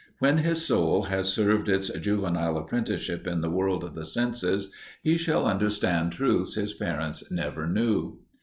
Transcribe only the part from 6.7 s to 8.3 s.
parents never knew.